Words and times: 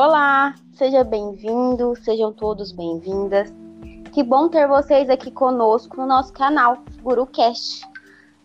Olá, 0.00 0.54
seja 0.74 1.02
bem-vindo, 1.02 1.92
sejam 2.04 2.32
todos 2.32 2.70
bem-vindas. 2.70 3.52
Que 4.14 4.22
bom 4.22 4.48
ter 4.48 4.68
vocês 4.68 5.10
aqui 5.10 5.28
conosco 5.28 5.96
no 5.96 6.06
nosso 6.06 6.32
canal 6.32 6.78
GuruCast. 7.02 7.84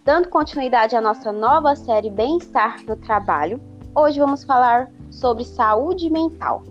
Dando 0.04 0.30
continuidade 0.30 0.96
à 0.96 1.00
nossa 1.00 1.32
nova 1.32 1.76
série 1.76 2.10
Bem-Estar 2.10 2.84
no 2.86 2.96
Trabalho, 2.96 3.62
hoje 3.96 4.20
vamos 4.20 4.44
falar 4.44 4.92
sobre 5.12 5.46
saúde 5.46 6.10
mental. 6.10 6.64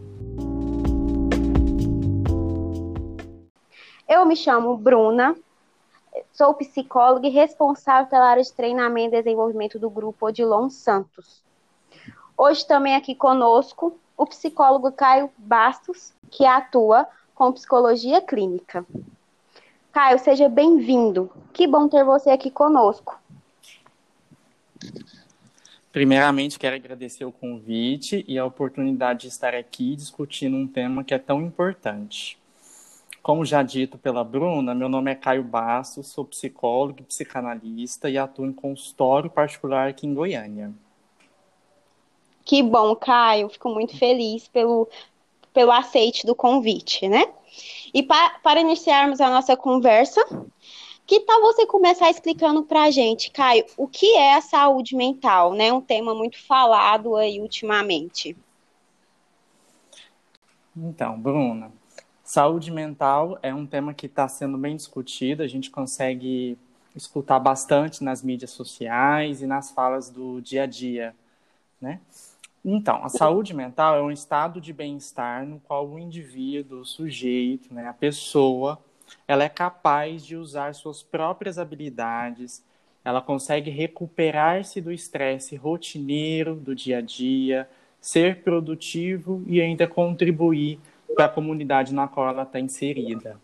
Eu 4.09 4.27
me 4.27 4.35
chamo 4.35 4.77
Bruna, 4.77 5.37
sou 6.33 6.55
psicóloga 6.55 7.29
e 7.29 7.31
responsável 7.31 8.11
pela 8.11 8.31
área 8.31 8.43
de 8.43 8.53
treinamento 8.53 9.15
e 9.15 9.23
desenvolvimento 9.23 9.79
do 9.79 9.89
grupo 9.89 10.27
Odilon 10.27 10.69
Santos. 10.69 11.41
Hoje 12.37 12.67
também 12.67 12.97
aqui 12.97 13.15
conosco 13.15 14.02
o 14.17 14.27
psicólogo 14.27 14.93
Caio 14.93 15.31
Bastos, 15.37 16.13
que 16.31 16.45
atua 16.45 17.07
com 17.35 17.53
psicologia 17.53 18.21
clínica. 18.21 18.87
Caio, 19.93 20.19
seja 20.19 20.49
bem-vindo. 20.49 21.31
Que 21.53 21.67
bom 21.67 21.89
ter 21.89 22.05
você 22.05 22.31
aqui 22.31 22.51
conosco. 22.51 23.21
Primeiramente, 25.93 26.59
quero 26.59 26.77
agradecer 26.77 27.25
o 27.27 27.33
convite 27.33 28.25
e 28.27 28.39
a 28.39 28.47
oportunidade 28.47 29.23
de 29.23 29.29
estar 29.29 29.55
aqui 29.55 29.95
discutindo 29.95 30.57
um 30.57 30.67
tema 30.67 31.05
que 31.05 31.13
é 31.13 31.19
tão 31.19 31.43
importante. 31.43 32.39
Como 33.23 33.45
já 33.45 33.63
dito 33.63 33.99
pela 33.99 34.25
Bruna, 34.25 34.75
meu 34.75 34.89
nome 34.89 35.11
é 35.11 35.15
Caio 35.15 35.45
Bastos, 35.45 36.09
sou 36.09 36.25
psicólogo 36.25 37.01
e 37.01 37.05
psicanalista 37.05 38.09
e 38.09 38.17
atuo 38.17 38.47
em 38.47 38.53
consultório 38.53 39.31
particular 39.31 39.91
aqui 39.91 40.07
em 40.07 40.15
Goiânia. 40.15 40.73
Que 42.45 42.63
bom, 42.63 42.95
Caio. 42.97 43.49
Fico 43.49 43.69
muito 43.69 43.97
feliz 43.97 44.49
pelo, 44.49 44.89
pelo 45.53 45.73
aceite 45.73 46.27
do 46.27 46.35
convite, 46.35 47.09
né? 47.09 47.25
E 47.93 48.03
pa, 48.03 48.39
para 48.43 48.61
iniciarmos 48.61 49.21
a 49.21 49.31
nossa 49.31 49.57
conversa, 49.57 50.21
que 51.07 51.21
tal 51.21 51.41
você 51.43 51.67
começar 51.67 52.11
explicando 52.11 52.63
para 52.63 52.85
a 52.85 52.91
gente, 52.91 53.31
Caio, 53.31 53.65
o 53.77 53.87
que 53.87 54.17
é 54.17 54.35
a 54.35 54.41
saúde 54.41 54.97
mental, 54.97 55.53
né? 55.53 55.73
Um 55.73 55.81
tema 55.81 56.15
muito 56.15 56.43
falado 56.47 57.17
aí 57.17 57.41
ultimamente. 57.41 58.37
Então, 60.75 61.21
Bruna, 61.21 61.71
saúde 62.25 62.71
mental 62.71 63.39
é 63.43 63.55
um 63.55 63.67
tema 63.67 63.93
que 63.93 64.07
está 64.07 64.27
sendo 64.27 64.57
bem 64.57 64.75
discutido, 64.75 65.43
a 65.43 65.47
gente 65.47 65.71
consegue 65.71 66.57
escutar 66.97 67.39
bastante 67.39 68.03
nas 68.03 68.23
mídias 68.23 68.51
sociais 68.51 69.43
e 69.43 69.47
nas 69.47 69.71
falas 69.71 70.09
do 70.09 70.41
dia 70.41 70.63
a 70.63 70.67
dia, 70.67 71.15
né? 71.81 72.01
Então, 72.65 73.05
a 73.05 73.09
saúde 73.09 73.53
mental 73.53 73.97
é 73.97 74.03
um 74.03 74.11
estado 74.11 74.61
de 74.61 74.73
bem-estar 74.73 75.45
no 75.45 75.59
qual 75.59 75.89
o 75.89 75.99
indivíduo, 75.99 76.81
o 76.81 76.85
sujeito, 76.85 77.75
né, 77.75 77.89
a 77.89 77.93
pessoa, 77.93 78.79
ela 79.27 79.43
é 79.43 79.49
capaz 79.49 80.25
de 80.25 80.37
usar 80.37 80.73
suas 80.73 81.03
próprias 81.03 81.59
habilidades, 81.59 82.65
ela 83.05 83.21
consegue 83.21 83.69
recuperar-se 83.69 84.81
do 84.81 84.93
estresse 84.93 85.57
rotineiro 85.57 86.55
do 86.55 86.73
dia 86.73 86.99
a 86.99 87.01
dia, 87.01 87.69
ser 88.01 88.43
produtivo 88.45 89.43
e 89.47 89.61
ainda 89.61 89.89
contribuir 89.89 90.79
para 91.17 91.25
a 91.25 91.29
comunidade 91.29 91.93
na 91.93 92.07
qual 92.07 92.29
ela 92.29 92.45
está 92.45 92.61
inserida. 92.61 93.41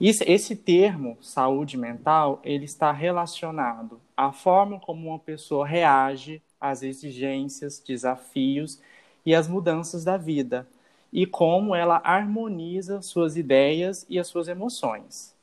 esse 0.00 0.56
termo, 0.56 1.16
saúde 1.20 1.76
mental, 1.76 2.40
ele 2.42 2.64
está 2.64 2.90
relacionado 2.90 4.00
à 4.16 4.32
forma 4.32 4.80
como 4.80 5.08
uma 5.08 5.18
pessoa 5.20 5.64
reage 5.64 6.42
as 6.64 6.82
exigências, 6.82 7.78
desafios 7.78 8.80
e 9.24 9.34
as 9.34 9.46
mudanças 9.46 10.02
da 10.02 10.16
vida, 10.16 10.66
e 11.12 11.26
como 11.26 11.74
ela 11.74 12.00
harmoniza 12.02 13.02
suas 13.02 13.36
ideias 13.36 14.06
e 14.08 14.18
as 14.18 14.26
suas 14.26 14.48
emoções. 14.48 15.34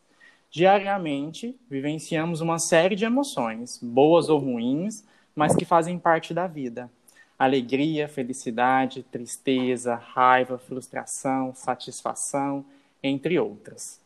Diariamente, 0.50 1.56
vivenciamos 1.70 2.42
uma 2.42 2.58
série 2.58 2.96
de 2.96 3.06
emoções, 3.06 3.80
boas 3.82 4.30
ou 4.30 4.40
ruins, 4.40 5.04
mas 5.36 5.56
que 5.56 5.64
fazem 5.64 5.98
parte 5.98 6.34
da 6.34 6.48
vida. 6.48 6.90
Alegria, 7.38 8.10
felicidade, 8.10 9.04
tristeza, 9.04 9.96
raiva, 9.96 10.58
frustração, 10.58 11.54
satisfação, 11.56 12.66
entre 13.02 13.40
outras. 13.40 14.02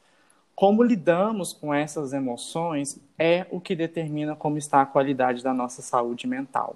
Como 0.53 0.83
lidamos 0.83 1.51
com 1.51 1.73
essas 1.73 2.13
emoções 2.13 2.99
é 3.17 3.45
o 3.49 3.59
que 3.59 3.75
determina 3.75 4.35
como 4.35 4.57
está 4.57 4.81
a 4.81 4.85
qualidade 4.85 5.41
da 5.41 5.53
nossa 5.53 5.81
saúde 5.81 6.27
mental. 6.27 6.75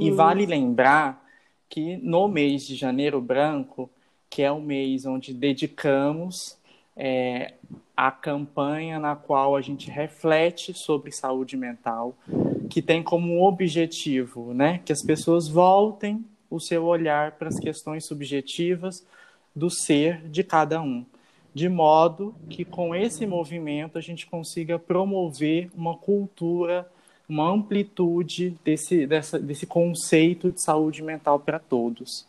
E 0.00 0.10
vale 0.10 0.46
lembrar 0.46 1.24
que 1.68 1.96
no 1.98 2.28
mês 2.28 2.66
de 2.66 2.74
janeiro 2.74 3.20
branco, 3.20 3.90
que 4.28 4.42
é 4.42 4.50
o 4.50 4.60
mês 4.60 5.06
onde 5.06 5.32
dedicamos 5.32 6.58
é, 6.96 7.54
a 7.96 8.10
campanha 8.10 8.98
na 8.98 9.14
qual 9.14 9.56
a 9.56 9.60
gente 9.60 9.90
reflete 9.90 10.72
sobre 10.74 11.12
saúde 11.12 11.56
mental, 11.56 12.16
que 12.70 12.82
tem 12.82 13.02
como 13.02 13.46
objetivo 13.46 14.52
né, 14.52 14.80
que 14.84 14.92
as 14.92 15.02
pessoas 15.02 15.48
voltem 15.48 16.24
o 16.50 16.60
seu 16.60 16.84
olhar 16.84 17.32
para 17.32 17.48
as 17.48 17.58
questões 17.58 18.04
subjetivas 18.04 19.06
do 19.54 19.70
ser 19.70 20.28
de 20.28 20.44
cada 20.44 20.80
um, 20.80 21.04
de 21.54 21.68
modo 21.68 22.34
que 22.48 22.64
com 22.64 22.94
esse 22.94 23.26
movimento 23.26 23.98
a 23.98 24.00
gente 24.00 24.26
consiga 24.26 24.78
promover 24.78 25.70
uma 25.74 25.96
cultura 25.96 26.86
uma 27.28 27.50
amplitude 27.50 28.56
desse, 28.64 29.06
dessa, 29.06 29.38
desse 29.38 29.66
conceito 29.66 30.50
de 30.50 30.62
saúde 30.62 31.02
mental 31.02 31.38
para 31.40 31.58
todos. 31.58 32.26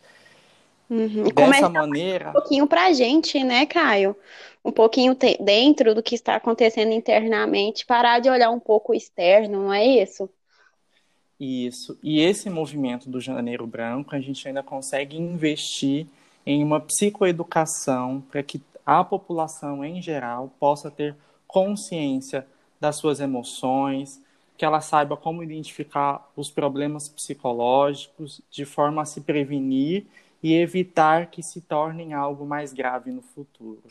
Uhum. 0.90 1.26
Dessa 1.26 1.70
maneira. 1.70 2.30
Um 2.30 2.34
pouquinho 2.34 2.68
para 2.68 2.86
a 2.86 2.94
gente, 2.94 3.44
né, 3.44 3.66
Caio? 3.66 4.16
Um 4.64 4.72
pouquinho 4.72 5.16
dentro 5.40 5.94
do 5.94 6.02
que 6.02 6.16
está 6.16 6.36
acontecendo 6.36 6.92
internamente, 6.92 7.86
parar 7.86 8.20
de 8.20 8.30
olhar 8.30 8.50
um 8.50 8.60
pouco 8.60 8.92
o 8.92 8.96
externo, 8.96 9.64
não 9.64 9.74
é 9.74 9.86
isso? 9.86 10.30
Isso. 11.40 11.98
E 12.02 12.20
esse 12.20 12.50
movimento 12.50 13.10
do 13.10 13.22
Janeiro 13.22 13.68
Branco, 13.68 14.16
a 14.16 14.20
gente 14.20 14.48
ainda 14.48 14.64
consegue 14.64 15.18
investir 15.18 16.08
em 16.46 16.64
uma 16.64 16.80
psicoeducação 16.80 18.24
para 18.32 18.42
que 18.42 18.62
a 18.86 19.04
população 19.04 19.84
em 19.84 20.02
geral 20.02 20.52
possa 20.60 20.90
ter 20.90 21.16
consciência 21.46 22.48
das 22.80 22.96
suas 22.96 23.20
emoções, 23.20 24.22
que 24.58 24.66
ela 24.66 24.82
saiba 24.82 25.16
como 25.16 25.44
identificar 25.44 26.30
os 26.36 26.50
problemas 26.50 27.08
psicológicos 27.08 28.42
de 28.50 28.66
forma 28.66 29.04
a 29.04 29.06
se 29.06 29.22
prevenir 29.22 30.08
e 30.42 30.54
evitar 30.56 31.28
que 31.28 31.44
se 31.44 31.62
tornem 31.62 32.14
algo 32.14 32.46
mais 32.46 32.74
grave 32.74 33.12
no 33.12 33.22
futuro. 33.22 33.84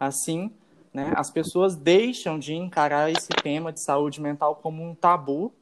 Assim, 0.00 0.50
né, 0.92 1.12
as 1.14 1.30
pessoas 1.30 1.76
deixam 1.76 2.38
de 2.38 2.54
encarar 2.54 3.10
esse 3.10 3.28
tema 3.28 3.72
de 3.72 3.80
saúde 3.80 4.20
mental 4.20 4.56
como 4.56 4.82
um 4.82 4.94
tabu 4.94 5.52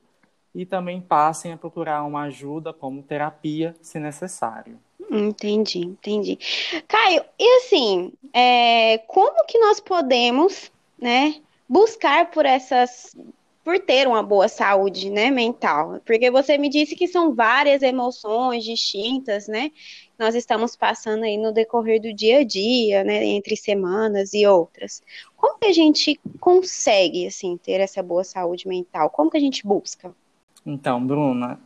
e 0.54 0.64
também 0.64 1.00
passem 1.00 1.52
a 1.52 1.56
procurar 1.56 2.04
uma 2.04 2.22
ajuda 2.22 2.72
como 2.72 3.02
terapia, 3.02 3.74
se 3.82 3.98
necessário. 3.98 4.78
Entendi, 5.10 5.80
entendi. 5.80 6.38
Caio, 6.86 7.24
e 7.38 7.56
assim, 7.58 8.12
é, 8.32 8.98
como 8.98 9.44
que 9.46 9.58
nós 9.58 9.80
podemos, 9.80 10.70
né, 10.96 11.40
buscar 11.68 12.30
por 12.30 12.46
essas 12.46 13.14
por 13.64 13.78
ter 13.78 14.08
uma 14.08 14.22
boa 14.22 14.48
saúde, 14.48 15.10
né, 15.10 15.30
mental. 15.30 16.00
Porque 16.04 16.30
você 16.30 16.56
me 16.56 16.68
disse 16.68 16.96
que 16.96 17.06
são 17.06 17.34
várias 17.34 17.82
emoções 17.82 18.64
distintas, 18.64 19.46
né? 19.48 19.70
Nós 20.18 20.34
estamos 20.34 20.76
passando 20.76 21.24
aí 21.24 21.36
no 21.36 21.52
decorrer 21.52 22.00
do 22.00 22.12
dia 22.12 22.38
a 22.38 22.44
dia, 22.44 23.04
né, 23.04 23.24
entre 23.24 23.56
semanas 23.56 24.34
e 24.34 24.46
outras. 24.46 25.02
Como 25.36 25.58
que 25.58 25.66
a 25.66 25.72
gente 25.72 26.18
consegue, 26.38 27.26
assim, 27.26 27.56
ter 27.56 27.80
essa 27.80 28.02
boa 28.02 28.24
saúde 28.24 28.66
mental? 28.66 29.10
Como 29.10 29.30
que 29.30 29.36
a 29.36 29.40
gente 29.40 29.66
busca? 29.66 30.14
Então, 30.64 31.04
Bruna, 31.04 31.58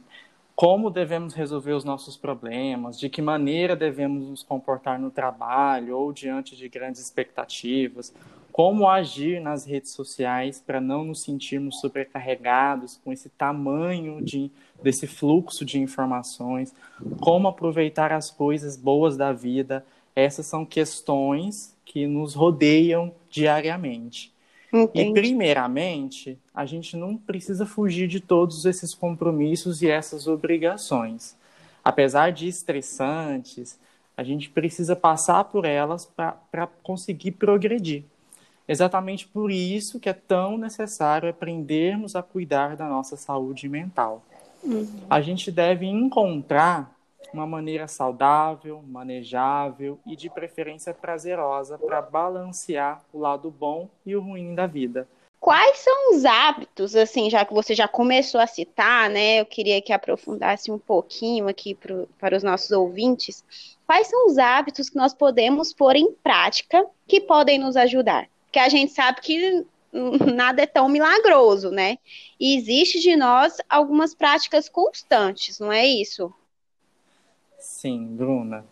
como 0.54 0.88
devemos 0.88 1.34
resolver 1.34 1.72
os 1.72 1.84
nossos 1.84 2.16
problemas, 2.16 2.98
de 2.98 3.08
que 3.08 3.20
maneira 3.20 3.74
devemos 3.74 4.28
nos 4.28 4.42
comportar 4.42 4.98
no 4.98 5.10
trabalho 5.10 5.98
ou 5.98 6.12
diante 6.12 6.56
de 6.56 6.68
grandes 6.68 7.00
expectativas, 7.00 8.14
como 8.52 8.88
agir 8.88 9.40
nas 9.40 9.66
redes 9.66 9.90
sociais 9.90 10.62
para 10.64 10.80
não 10.80 11.02
nos 11.02 11.22
sentirmos 11.22 11.80
sobrecarregados 11.80 13.00
com 13.04 13.12
esse 13.12 13.28
tamanho 13.28 14.22
de, 14.22 14.48
desse 14.80 15.08
fluxo 15.08 15.64
de 15.64 15.80
informações, 15.80 16.72
como 17.20 17.48
aproveitar 17.48 18.12
as 18.12 18.30
coisas 18.30 18.76
boas 18.76 19.16
da 19.16 19.32
vida. 19.32 19.84
Essas 20.14 20.46
são 20.46 20.64
questões 20.64 21.76
que 21.84 22.06
nos 22.06 22.34
rodeiam 22.34 23.12
diariamente. 23.28 24.33
Entendi. 24.76 25.10
E, 25.10 25.12
primeiramente, 25.12 26.36
a 26.52 26.66
gente 26.66 26.96
não 26.96 27.16
precisa 27.16 27.64
fugir 27.64 28.08
de 28.08 28.18
todos 28.18 28.64
esses 28.64 28.92
compromissos 28.92 29.82
e 29.82 29.88
essas 29.88 30.26
obrigações. 30.26 31.36
Apesar 31.84 32.32
de 32.32 32.48
estressantes, 32.48 33.78
a 34.16 34.24
gente 34.24 34.50
precisa 34.50 34.96
passar 34.96 35.44
por 35.44 35.64
elas 35.64 36.06
para 36.16 36.66
conseguir 36.82 37.32
progredir. 37.32 38.02
Exatamente 38.66 39.28
por 39.28 39.50
isso 39.50 40.00
que 40.00 40.08
é 40.08 40.12
tão 40.12 40.58
necessário 40.58 41.28
aprendermos 41.28 42.16
a 42.16 42.22
cuidar 42.22 42.76
da 42.76 42.88
nossa 42.88 43.16
saúde 43.16 43.68
mental. 43.68 44.24
Uhum. 44.62 44.88
A 45.08 45.20
gente 45.20 45.52
deve 45.52 45.86
encontrar 45.86 46.93
uma 47.32 47.46
maneira 47.46 47.86
saudável, 47.88 48.82
manejável 48.86 49.98
e 50.06 50.16
de 50.16 50.28
preferência 50.28 50.92
prazerosa 50.92 51.78
para 51.78 52.02
balancear 52.02 53.02
o 53.12 53.18
lado 53.18 53.50
bom 53.50 53.88
e 54.04 54.14
o 54.14 54.20
ruim 54.20 54.54
da 54.54 54.66
vida. 54.66 55.08
Quais 55.44 55.78
são 55.80 56.12
os 56.12 56.24
hábitos, 56.24 56.96
assim, 56.96 57.28
já 57.28 57.44
que 57.44 57.52
você 57.52 57.74
já 57.74 57.86
começou 57.86 58.40
a 58.40 58.46
citar, 58.46 59.10
né? 59.10 59.40
Eu 59.40 59.44
queria 59.44 59.82
que 59.82 59.92
aprofundasse 59.92 60.72
um 60.72 60.78
pouquinho 60.78 61.48
aqui 61.48 61.74
pro, 61.74 62.08
para 62.18 62.34
os 62.34 62.42
nossos 62.42 62.70
ouvintes. 62.70 63.44
Quais 63.86 64.06
são 64.06 64.26
os 64.26 64.38
hábitos 64.38 64.88
que 64.88 64.96
nós 64.96 65.12
podemos 65.12 65.74
pôr 65.74 65.96
em 65.96 66.12
prática 66.12 66.86
que 67.06 67.20
podem 67.20 67.58
nos 67.58 67.76
ajudar? 67.76 68.26
Porque 68.46 68.58
a 68.58 68.70
gente 68.70 68.94
sabe 68.94 69.20
que 69.20 69.66
nada 70.34 70.62
é 70.62 70.66
tão 70.66 70.88
milagroso, 70.88 71.70
né? 71.70 71.98
E 72.40 72.56
existe 72.56 72.98
de 73.00 73.14
nós 73.14 73.58
algumas 73.68 74.14
práticas 74.14 74.68
constantes, 74.68 75.58
não 75.58 75.70
é 75.70 75.84
isso? 75.84 76.32
Sim, 77.64 78.14
Bruna. 78.14 78.62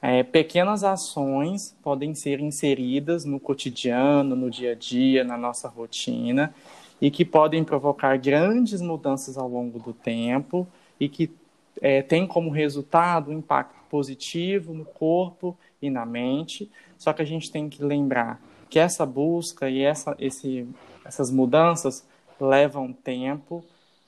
É, 0.00 0.22
pequenas 0.22 0.84
ações 0.84 1.76
podem 1.82 2.14
ser 2.14 2.38
inseridas 2.38 3.24
no 3.24 3.40
cotidiano, 3.40 4.36
no 4.36 4.48
dia 4.48 4.72
a 4.72 4.74
dia, 4.76 5.24
na 5.24 5.36
nossa 5.36 5.68
rotina, 5.68 6.54
e 7.00 7.10
que 7.10 7.24
podem 7.24 7.64
provocar 7.64 8.16
grandes 8.18 8.80
mudanças 8.80 9.36
ao 9.36 9.48
longo 9.48 9.80
do 9.80 9.92
tempo 9.92 10.68
e 11.00 11.08
que 11.08 11.32
é, 11.80 12.00
tem 12.00 12.24
como 12.24 12.48
resultado 12.48 13.32
um 13.32 13.38
impacto 13.38 13.74
positivo 13.90 14.72
no 14.72 14.84
corpo 14.84 15.58
e 15.80 15.90
na 15.90 16.06
mente. 16.06 16.70
Só 16.96 17.12
que 17.12 17.22
a 17.22 17.26
gente 17.26 17.50
tem 17.50 17.68
que 17.68 17.82
lembrar 17.82 18.40
que 18.70 18.78
essa 18.78 19.04
busca 19.04 19.68
e 19.68 19.82
essa, 19.82 20.14
esse, 20.20 20.66
essas 21.04 21.28
mudanças 21.28 22.06
levam 22.40 22.92
tempo, 22.92 23.64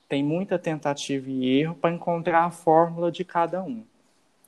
tem 0.08 0.22
muita 0.22 0.56
tentativa 0.56 1.28
e 1.28 1.58
erro 1.58 1.74
para 1.74 1.92
encontrar 1.92 2.44
a 2.44 2.50
fórmula 2.52 3.10
de 3.10 3.24
cada 3.24 3.60
um, 3.60 3.82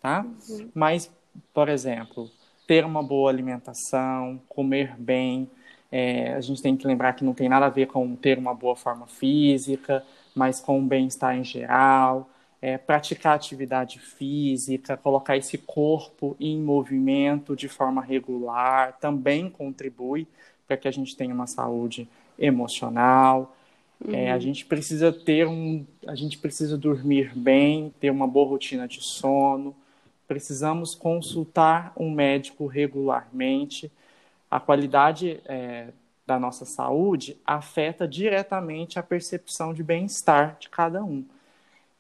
tá? 0.07 0.25
Uhum. 0.49 0.71
Mas 0.73 1.11
por 1.53 1.69
exemplo, 1.69 2.31
ter 2.67 2.85
uma 2.85 3.03
boa 3.03 3.31
alimentação, 3.31 4.41
comer 4.49 4.95
bem. 4.99 5.49
É, 5.91 6.35
a 6.35 6.41
gente 6.41 6.63
tem 6.63 6.77
que 6.77 6.87
lembrar 6.87 7.15
que 7.15 7.25
não 7.25 7.35
tem 7.35 7.49
nada 7.49 7.67
a 7.67 7.71
ver 7.71 7.87
com 7.87 8.15
ter 8.17 8.39
uma 8.39 8.55
boa 8.55 8.77
forma 8.77 9.07
física, 9.07 10.03
mas 10.35 10.61
com 10.61 10.79
o 10.79 10.83
bem-estar 10.83 11.37
em 11.37 11.45
geral. 11.45 12.29
É, 12.61 12.79
praticar 12.79 13.37
atividade 13.37 14.01
física, 14.01 14.97
colocar 14.97 15.37
esse 15.37 15.59
corpo 15.59 16.35
em 16.41 16.59
movimento 16.59 17.55
de 17.55 17.69
forma 17.69 18.03
regular, 18.03 18.97
também 18.99 19.51
contribui 19.51 20.27
para 20.67 20.77
que 20.77 20.89
a 20.89 20.91
gente 20.91 21.15
tenha 21.15 21.35
uma 21.35 21.47
saúde 21.47 22.09
emocional. 22.39 23.55
Uhum. 24.05 24.15
É, 24.15 24.31
a 24.31 24.35
uhum. 24.35 24.41
gente 24.41 24.65
precisa 24.65 25.13
ter 25.13 25.47
um, 25.47 25.87
a 26.07 26.15
gente 26.15 26.39
precisa 26.39 26.77
dormir 26.77 27.33
bem, 27.37 27.93
ter 28.01 28.11
uma 28.11 28.27
boa 28.27 28.49
rotina 28.49 28.89
de 28.89 29.03
sono, 29.03 29.75
precisamos 30.27 30.95
consultar 30.95 31.93
um 31.97 32.11
médico 32.11 32.67
regularmente. 32.67 33.91
A 34.51 34.61
qualidade 34.61 35.41
é, 35.47 35.89
da 36.27 36.39
nossa 36.39 36.65
saúde 36.65 37.37
afeta 37.47 38.07
diretamente 38.07 38.99
a 38.99 39.03
percepção 39.03 39.73
de 39.73 39.83
bem-estar 39.83 40.57
de 40.59 40.69
cada 40.69 41.05
um. 41.05 41.25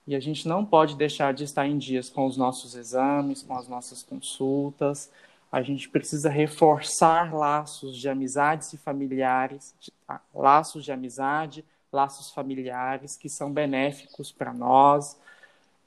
E 0.07 0.15
a 0.15 0.21
gente 0.21 0.47
não 0.47 0.65
pode 0.65 0.97
deixar 0.97 1.35
de 1.35 1.45
estar 1.45 1.67
em 1.67 1.79
dias 1.79 2.09
com 2.09 2.27
os 2.27 2.37
nossos 2.37 2.75
exames, 2.75 3.43
com 3.43 3.57
as 3.57 3.67
nossas 3.69 4.03
consultas. 4.03 5.11
A 5.51 5.63
gente 5.63 5.89
precisa 5.89 6.29
reforçar 6.29 7.35
laços 7.35 7.97
de 7.97 8.09
amizades 8.09 8.73
e 8.73 8.77
familiares, 8.77 9.75
ah, 10.09 10.21
laços 10.35 10.85
de 10.85 10.93
amizade, 10.93 11.65
laços 11.93 12.31
familiares 12.31 13.17
que 13.17 13.29
são 13.29 13.53
benéficos 13.53 14.31
para 14.31 14.53
nós, 14.53 15.17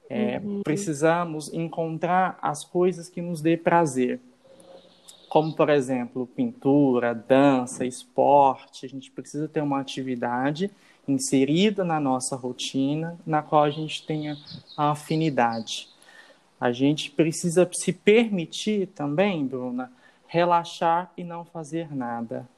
é, 0.09 0.39
uhum. 0.43 0.61
Precisamos 0.63 1.53
encontrar 1.53 2.39
as 2.41 2.65
coisas 2.65 3.07
que 3.07 3.21
nos 3.21 3.41
dê 3.41 3.55
prazer, 3.55 4.19
como, 5.29 5.55
por 5.55 5.69
exemplo, 5.69 6.25
pintura, 6.25 7.13
dança, 7.13 7.85
esporte. 7.85 8.87
A 8.87 8.89
gente 8.89 9.11
precisa 9.11 9.47
ter 9.47 9.61
uma 9.61 9.79
atividade 9.79 10.71
inserida 11.07 11.83
na 11.83 11.99
nossa 11.99 12.35
rotina, 12.35 13.19
na 13.25 13.43
qual 13.43 13.63
a 13.63 13.69
gente 13.69 14.05
tenha 14.05 14.35
a 14.75 14.91
afinidade. 14.91 15.87
A 16.59 16.71
gente 16.71 17.11
precisa 17.11 17.69
se 17.71 17.93
permitir 17.93 18.87
também, 18.87 19.45
Bruna, 19.45 19.91
relaxar 20.27 21.11
e 21.15 21.23
não 21.23 21.45
fazer 21.45 21.95
nada. 21.95 22.49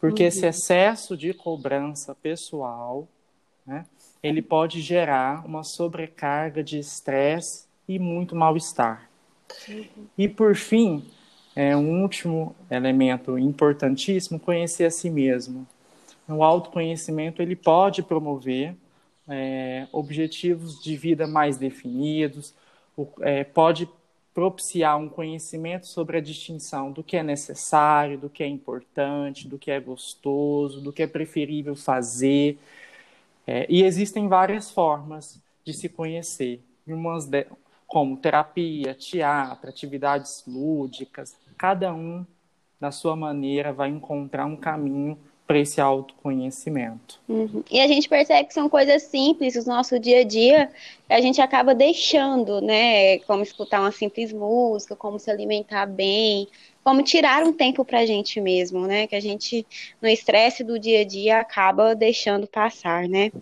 Porque 0.00 0.22
uhum. 0.22 0.28
esse 0.28 0.46
excesso 0.46 1.16
de 1.16 1.34
cobrança 1.34 2.14
pessoal, 2.14 3.06
né, 3.66 3.84
ele 4.22 4.42
pode 4.42 4.80
gerar 4.80 5.44
uma 5.46 5.64
sobrecarga 5.64 6.62
de 6.62 6.78
estresse 6.78 7.66
e 7.88 7.98
muito 7.98 8.36
mal-estar. 8.36 9.08
E 10.16 10.28
por 10.28 10.54
fim, 10.54 11.04
é 11.56 11.76
um 11.76 12.02
último 12.02 12.54
elemento 12.70 13.38
importantíssimo, 13.38 14.38
conhecer 14.38 14.84
a 14.84 14.90
si 14.90 15.10
mesmo. 15.10 15.66
O 16.28 16.44
autoconhecimento 16.44 17.42
ele 17.42 17.56
pode 17.56 18.02
promover 18.02 18.76
é, 19.28 19.86
objetivos 19.92 20.80
de 20.80 20.96
vida 20.96 21.26
mais 21.26 21.56
definidos, 21.56 22.54
é, 23.20 23.42
pode 23.42 23.88
propiciar 24.32 24.96
um 24.96 25.08
conhecimento 25.08 25.86
sobre 25.86 26.18
a 26.18 26.20
distinção 26.20 26.92
do 26.92 27.02
que 27.02 27.16
é 27.16 27.22
necessário, 27.22 28.16
do 28.16 28.30
que 28.30 28.42
é 28.42 28.46
importante, 28.46 29.48
do 29.48 29.58
que 29.58 29.70
é 29.70 29.80
gostoso, 29.80 30.80
do 30.80 30.92
que 30.92 31.02
é 31.02 31.06
preferível 31.06 31.74
fazer, 31.74 32.58
é, 33.50 33.66
e 33.68 33.82
existem 33.82 34.28
várias 34.28 34.70
formas 34.70 35.42
de 35.64 35.74
se 35.74 35.88
conhecer, 35.88 36.64
umas 36.86 37.26
de, 37.26 37.48
como 37.84 38.16
terapia, 38.16 38.94
teatro, 38.94 39.68
atividades 39.68 40.44
lúdicas. 40.46 41.36
Cada 41.58 41.92
um, 41.92 42.24
da 42.78 42.92
sua 42.92 43.16
maneira, 43.16 43.72
vai 43.72 43.88
encontrar 43.88 44.46
um 44.46 44.54
caminho 44.54 45.18
para 45.50 45.58
esse 45.58 45.80
autoconhecimento. 45.80 47.20
Uhum. 47.28 47.64
E 47.68 47.80
a 47.80 47.88
gente 47.88 48.08
percebe 48.08 48.46
que 48.46 48.54
são 48.54 48.68
coisas 48.68 49.02
simples 49.02 49.54
do 49.54 49.68
nosso 49.68 49.98
dia 49.98 50.20
a 50.20 50.22
dia 50.22 50.70
que 51.08 51.12
a 51.12 51.20
gente 51.20 51.40
acaba 51.40 51.74
deixando, 51.74 52.60
né? 52.60 53.18
Como 53.26 53.42
escutar 53.42 53.80
uma 53.80 53.90
simples 53.90 54.32
música, 54.32 54.94
como 54.94 55.18
se 55.18 55.28
alimentar 55.28 55.86
bem, 55.86 56.46
como 56.84 57.02
tirar 57.02 57.42
um 57.42 57.52
tempo 57.52 57.84
para 57.84 57.98
a 57.98 58.06
gente 58.06 58.40
mesmo, 58.40 58.86
né? 58.86 59.08
Que 59.08 59.16
a 59.16 59.20
gente, 59.20 59.66
no 60.00 60.08
estresse 60.08 60.62
do 60.62 60.78
dia 60.78 61.00
a 61.00 61.04
dia, 61.04 61.40
acaba 61.40 61.96
deixando 61.96 62.46
passar, 62.46 63.08
né? 63.08 63.32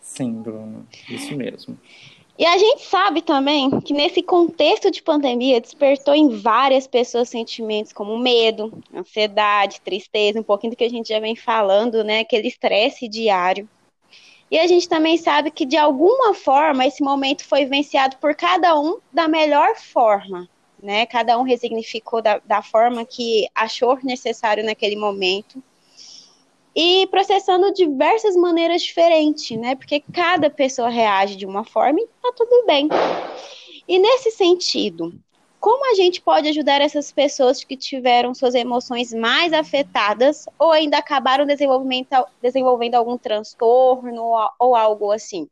Sim, 0.00 0.32
Bruno, 0.40 0.88
isso 1.10 1.36
mesmo. 1.36 1.78
E 2.38 2.46
a 2.46 2.56
gente 2.56 2.82
sabe 2.82 3.20
também 3.20 3.80
que 3.82 3.92
nesse 3.92 4.22
contexto 4.22 4.90
de 4.90 5.02
pandemia 5.02 5.60
despertou 5.60 6.14
em 6.14 6.30
várias 6.30 6.86
pessoas 6.86 7.28
sentimentos 7.28 7.92
como 7.92 8.18
medo, 8.18 8.72
ansiedade, 8.94 9.80
tristeza, 9.82 10.40
um 10.40 10.42
pouquinho 10.42 10.72
do 10.72 10.76
que 10.76 10.84
a 10.84 10.90
gente 10.90 11.10
já 11.10 11.20
vem 11.20 11.36
falando, 11.36 12.02
né? 12.02 12.20
Aquele 12.20 12.48
estresse 12.48 13.06
diário. 13.06 13.68
E 14.50 14.58
a 14.58 14.66
gente 14.66 14.88
também 14.88 15.16
sabe 15.16 15.50
que 15.50 15.64
de 15.64 15.76
alguma 15.76 16.34
forma 16.34 16.86
esse 16.86 17.02
momento 17.02 17.44
foi 17.44 17.64
venciado 17.66 18.16
por 18.16 18.34
cada 18.34 18.78
um 18.78 18.98
da 19.12 19.28
melhor 19.28 19.76
forma, 19.76 20.48
né? 20.82 21.04
Cada 21.06 21.38
um 21.38 21.42
resignificou 21.42 22.22
da, 22.22 22.38
da 22.44 22.62
forma 22.62 23.04
que 23.04 23.46
achou 23.54 23.98
necessário 24.02 24.64
naquele 24.64 24.96
momento. 24.96 25.62
E 26.74 27.06
processando 27.08 27.72
diversas 27.72 28.34
maneiras 28.34 28.82
diferentes, 28.82 29.58
né? 29.58 29.74
Porque 29.74 30.02
cada 30.12 30.48
pessoa 30.48 30.88
reage 30.88 31.36
de 31.36 31.44
uma 31.44 31.64
forma 31.64 32.00
e 32.00 32.06
tá 32.22 32.32
tudo 32.34 32.64
bem. 32.66 32.88
E 33.86 33.98
nesse 33.98 34.30
sentido, 34.30 35.12
como 35.60 35.92
a 35.92 35.94
gente 35.94 36.20
pode 36.20 36.48
ajudar 36.48 36.80
essas 36.80 37.12
pessoas 37.12 37.62
que 37.62 37.76
tiveram 37.76 38.34
suas 38.34 38.54
emoções 38.54 39.12
mais 39.12 39.52
afetadas 39.52 40.46
ou 40.58 40.72
ainda 40.72 40.98
acabaram 40.98 41.46
desenvolvendo 41.46 42.94
algum 42.94 43.18
transtorno 43.18 44.22
ou 44.58 44.74
algo 44.74 45.12
assim? 45.12 45.48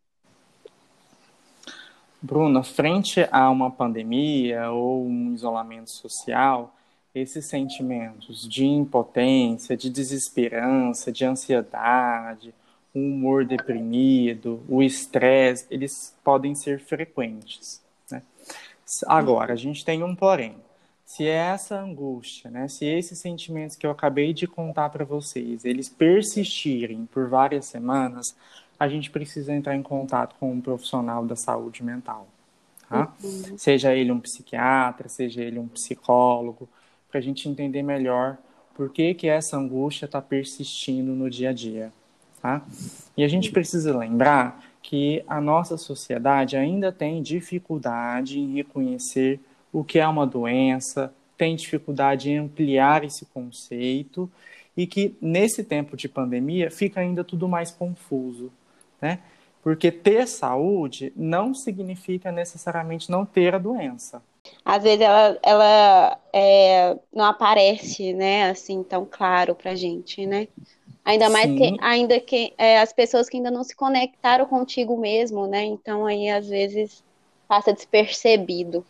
Bruna, 2.22 2.62
frente 2.62 3.26
a 3.30 3.48
uma 3.48 3.70
pandemia 3.70 4.70
ou 4.70 5.04
um 5.04 5.32
isolamento 5.32 5.90
social, 5.90 6.74
esses 7.14 7.46
sentimentos 7.46 8.48
de 8.48 8.64
impotência, 8.64 9.76
de 9.76 9.90
desesperança, 9.90 11.10
de 11.10 11.24
ansiedade, 11.24 12.54
o 12.94 12.98
humor 12.98 13.44
deprimido, 13.44 14.60
o 14.68 14.82
estresse, 14.82 15.66
eles 15.70 16.16
podem 16.24 16.54
ser 16.54 16.80
frequentes. 16.80 17.80
Né? 18.10 18.22
Agora, 19.06 19.52
a 19.52 19.56
gente 19.56 19.84
tem 19.84 20.02
um 20.02 20.14
porém. 20.14 20.56
Se 21.04 21.26
essa 21.26 21.80
angústia, 21.80 22.50
né, 22.50 22.68
se 22.68 22.84
esses 22.84 23.18
sentimentos 23.18 23.74
que 23.74 23.84
eu 23.84 23.90
acabei 23.90 24.32
de 24.32 24.46
contar 24.46 24.90
para 24.90 25.04
vocês, 25.04 25.64
eles 25.64 25.88
persistirem 25.88 27.06
por 27.06 27.28
várias 27.28 27.66
semanas, 27.66 28.36
a 28.78 28.88
gente 28.88 29.10
precisa 29.10 29.52
entrar 29.52 29.74
em 29.74 29.82
contato 29.82 30.36
com 30.38 30.52
um 30.52 30.60
profissional 30.60 31.26
da 31.26 31.34
saúde 31.34 31.82
mental. 31.82 32.28
Tá? 32.88 33.12
Uhum. 33.22 33.58
Seja 33.58 33.94
ele 33.94 34.12
um 34.12 34.20
psiquiatra, 34.20 35.08
seja 35.08 35.42
ele 35.42 35.58
um 35.58 35.68
psicólogo, 35.68 36.68
para 37.10 37.18
a 37.18 37.22
gente 37.22 37.48
entender 37.48 37.82
melhor 37.82 38.38
por 38.74 38.90
que, 38.90 39.14
que 39.14 39.28
essa 39.28 39.56
angústia 39.56 40.06
está 40.06 40.22
persistindo 40.22 41.12
no 41.12 41.28
dia 41.28 41.50
a 41.50 41.52
dia. 41.52 41.92
Tá? 42.40 42.62
E 43.16 43.22
a 43.22 43.28
gente 43.28 43.50
precisa 43.50 43.96
lembrar 43.96 44.64
que 44.82 45.22
a 45.26 45.40
nossa 45.40 45.76
sociedade 45.76 46.56
ainda 46.56 46.90
tem 46.90 47.22
dificuldade 47.22 48.38
em 48.38 48.54
reconhecer 48.54 49.38
o 49.72 49.84
que 49.84 49.98
é 49.98 50.08
uma 50.08 50.26
doença, 50.26 51.12
tem 51.36 51.54
dificuldade 51.54 52.30
em 52.30 52.38
ampliar 52.38 53.04
esse 53.04 53.26
conceito 53.26 54.30
e 54.76 54.86
que 54.86 55.14
nesse 55.20 55.62
tempo 55.62 55.96
de 55.96 56.08
pandemia 56.08 56.70
fica 56.70 57.00
ainda 57.00 57.22
tudo 57.22 57.46
mais 57.48 57.70
confuso, 57.70 58.50
né? 59.00 59.18
Porque 59.62 59.92
ter 59.92 60.26
saúde 60.26 61.12
não 61.14 61.54
significa 61.54 62.32
necessariamente 62.32 63.10
não 63.10 63.26
ter 63.26 63.54
a 63.54 63.58
doença. 63.58 64.22
Às 64.64 64.82
vezes 64.82 65.00
ela, 65.00 65.38
ela 65.42 66.18
é, 66.32 66.96
não 67.12 67.24
aparece, 67.24 68.12
né, 68.12 68.50
assim, 68.50 68.82
tão 68.82 69.06
claro 69.10 69.54
pra 69.54 69.74
gente, 69.74 70.26
né? 70.26 70.48
Ainda 71.04 71.30
mais 71.30 71.46
Sim. 71.46 71.56
que 71.56 71.76
ainda 71.80 72.20
que 72.20 72.52
é, 72.58 72.78
as 72.78 72.92
pessoas 72.92 73.28
que 73.28 73.38
ainda 73.38 73.50
não 73.50 73.64
se 73.64 73.74
conectaram 73.74 74.44
contigo 74.46 74.96
mesmo, 74.98 75.46
né? 75.46 75.64
Então 75.64 76.06
aí 76.06 76.28
às 76.28 76.48
vezes 76.48 77.02
passa 77.48 77.72
despercebido. 77.72 78.84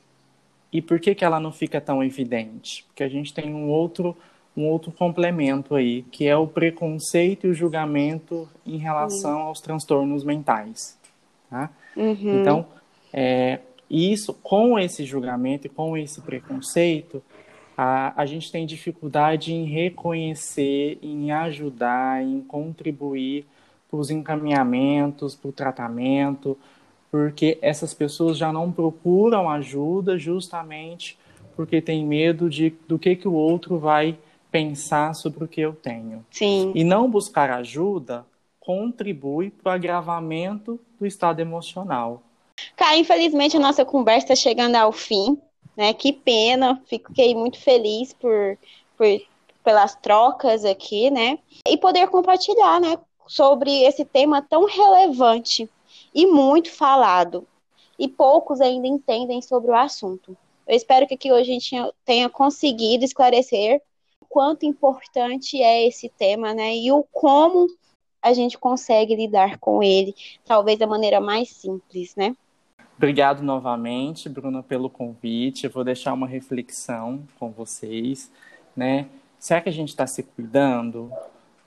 E 0.73 0.83
por 0.83 1.01
que, 1.01 1.15
que 1.15 1.25
ela 1.25 1.41
não 1.41 1.53
fica 1.53 1.81
tão 1.81 2.03
evidente? 2.03 2.85
Porque 2.89 3.03
a 3.03 3.09
gente 3.09 3.33
tem 3.33 3.55
um 3.55 3.69
outro 3.71 4.17
um 4.57 4.67
outro 4.67 4.91
complemento 4.91 5.75
aí, 5.75 6.03
que 6.11 6.27
é 6.27 6.37
o 6.37 6.47
preconceito 6.47 7.47
e 7.47 7.51
o 7.51 7.55
julgamento 7.55 8.49
em 8.67 8.77
relação 8.77 9.39
uhum. 9.39 9.47
aos 9.47 9.61
transtornos 9.61 10.25
mentais. 10.25 10.99
Tá? 11.49 11.71
Uhum. 11.97 12.41
Então, 12.41 12.67
é, 13.13 13.61
isso, 13.91 14.33
com 14.33 14.79
esse 14.79 15.05
julgamento 15.05 15.67
e 15.67 15.71
com 15.71 15.97
esse 15.97 16.21
preconceito, 16.21 17.23
a, 17.77 18.13
a 18.21 18.27
gente 18.27 18.53
tem 18.53 18.65
dificuldade 18.65 19.53
em 19.53 19.65
reconhecer, 19.65 20.99
em 21.03 21.33
ajudar, 21.33 22.23
em 22.23 22.41
contribuir 22.41 23.47
para 23.91 23.99
os 23.99 24.11
encaminhamentos, 24.11 25.35
para 25.35 25.49
o 25.49 25.53
tratamento, 25.53 26.57
porque 27.11 27.59
essas 27.61 27.93
pessoas 27.93 28.39
já 28.39 28.53
não 28.53 28.71
procuram 28.71 29.51
ajuda 29.51 30.17
justamente 30.17 31.19
porque 31.57 31.81
tem 31.83 32.07
medo 32.07 32.49
de 32.49 32.71
do 32.89 32.99
que, 32.99 33.17
que 33.17 33.29
o 33.29 33.33
outro 33.33 33.79
vai 33.79 34.17
pensar 34.51 35.15
sobre 35.15 35.45
o 35.45 35.49
que 35.49 35.61
eu 35.61 35.75
tenho. 35.75 36.25
Sim. 36.31 36.73
E 36.75 36.85
não 36.85 37.11
buscar 37.11 37.51
ajuda 37.51 38.25
contribui 38.59 39.51
para 39.51 39.73
o 39.73 39.75
agravamento 39.75 40.79
do 40.99 41.07
estado 41.07 41.41
emocional. 41.41 42.23
Infelizmente 42.97 43.57
a 43.57 43.61
nossa 43.61 43.85
conversa 43.85 44.33
está 44.33 44.37
chegando 44.37 44.77
ao 44.77 44.93
fim 44.93 45.39
né? 45.81 45.95
Que 45.95 46.13
pena, 46.13 46.79
fiquei 46.85 47.35
muito 47.35 47.59
feliz 47.59 48.13
por, 48.13 48.59
por 48.99 49.07
pelas 49.65 49.95
trocas 49.97 50.63
aqui, 50.63 51.11
né? 51.11 51.39
E 51.67 51.77
poder 51.79 52.09
compartilhar, 52.09 52.79
né, 52.79 52.99
sobre 53.27 53.85
esse 53.85 54.05
tema 54.05 54.43
tão 54.43 54.67
relevante 54.67 55.69
e 56.15 56.27
muito 56.27 56.71
falado. 56.71 57.47
E 57.99 58.09
poucos 58.09 58.61
ainda 58.61 58.87
entendem 58.87 59.41
sobre 59.41 59.71
o 59.71 59.75
assunto. 59.75 60.37
Eu 60.67 60.77
espero 60.77 61.07
que 61.07 61.15
aqui 61.15 61.33
hoje 61.33 61.51
a 61.51 61.55
gente 61.55 61.95
tenha 62.05 62.29
conseguido 62.29 63.03
esclarecer 63.03 63.81
o 64.21 64.27
quanto 64.27 64.67
importante 64.67 65.63
é 65.63 65.87
esse 65.87 66.11
tema, 66.11 66.53
né? 66.53 66.77
E 66.77 66.93
o 66.93 67.05
como 67.11 67.67
a 68.21 68.35
gente 68.35 68.59
consegue 68.59 69.17
lidar 69.17 69.59
com 69.59 69.83
ele, 69.83 70.15
talvez 70.45 70.79
da 70.79 70.87
maneira 70.87 71.23
mais 71.23 71.49
simples, 71.49 72.15
né? 72.15 72.37
Obrigado 73.01 73.43
novamente, 73.43 74.29
Bruna, 74.29 74.63
pelo 74.63 74.91
convite. 74.91 75.65
Eu 75.65 75.71
vou 75.71 75.83
deixar 75.83 76.13
uma 76.13 76.27
reflexão 76.27 77.23
com 77.39 77.51
vocês, 77.51 78.31
né? 78.77 79.07
Será 79.39 79.63
que 79.63 79.71
a 79.71 79.73
gente 79.73 79.89
está 79.89 80.07
se 80.07 80.23
cuidando? 80.23 81.11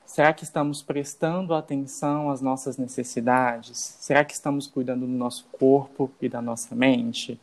Será 0.05 0.31
que 0.31 0.43
estamos 0.43 0.83
prestando 0.83 1.55
atenção 1.55 2.29
às 2.29 2.39
nossas 2.39 2.77
necessidades? 2.77 3.79
Será 3.79 4.23
que 4.23 4.31
estamos 4.31 4.67
cuidando 4.67 5.07
do 5.07 5.11
nosso 5.11 5.47
corpo 5.53 6.11
e 6.21 6.29
da 6.29 6.39
nossa 6.39 6.75
mente? 6.75 7.41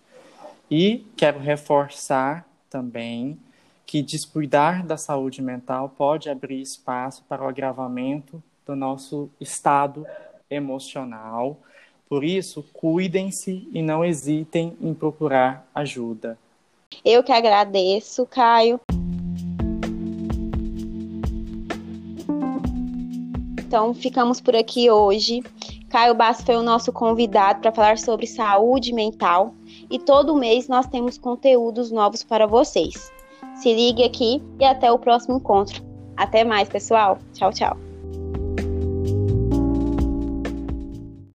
E 0.71 1.05
quero 1.17 1.41
reforçar 1.41 2.49
também 2.71 3.37
que 3.85 4.03
descuidar 4.03 4.87
da 4.87 4.97
saúde 4.97 5.43
mental 5.43 5.89
pode 5.89 6.31
abrir 6.31 6.61
espaço 6.61 7.25
para 7.29 7.43
o 7.43 7.49
agravamento 7.49 8.41
do 8.65 8.77
nosso 8.77 9.29
estado 9.41 10.07
emocional 10.49 11.61
por 12.11 12.25
isso, 12.25 12.65
cuidem-se 12.73 13.69
e 13.73 13.81
não 13.81 14.05
hesitem 14.05 14.77
em 14.81 14.93
procurar 14.93 15.65
ajuda. 15.73 16.37
Eu 17.05 17.23
que 17.23 17.31
agradeço, 17.31 18.27
Caio. 18.27 18.81
Então, 23.61 23.95
ficamos 23.95 24.41
por 24.41 24.57
aqui 24.57 24.91
hoje. 24.91 25.41
Caio 25.89 26.13
Basso 26.13 26.45
foi 26.45 26.57
o 26.57 26.65
nosso 26.65 26.93
convidado 26.93 27.61
para 27.61 27.71
falar 27.71 27.97
sobre 27.97 28.27
saúde 28.27 28.93
mental 28.93 29.55
e 29.89 29.97
todo 29.97 30.35
mês 30.35 30.67
nós 30.67 30.89
temos 30.89 31.17
conteúdos 31.17 31.93
novos 31.93 32.25
para 32.25 32.45
vocês. 32.45 33.13
Se 33.55 33.73
ligue 33.73 34.03
aqui 34.03 34.43
e 34.59 34.65
até 34.65 34.91
o 34.91 34.99
próximo 34.99 35.37
encontro. 35.37 35.81
Até 36.17 36.43
mais, 36.43 36.69
pessoal. 36.69 37.19
Tchau, 37.35 37.53
tchau. 37.53 37.90